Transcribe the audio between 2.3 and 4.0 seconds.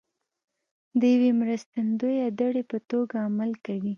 دړې په توګه عمل کوي